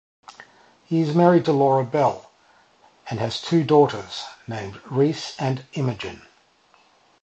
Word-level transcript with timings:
He 0.83 0.99
is 1.01 1.13
married 1.13 1.45
to 1.45 1.51
Laura 1.53 1.85
Bell 1.85 2.31
and 3.07 3.19
has 3.19 3.39
two 3.39 3.63
daughters, 3.63 4.23
named 4.47 4.81
Reece 4.89 5.35
and 5.37 5.63
Imogen. 5.73 6.23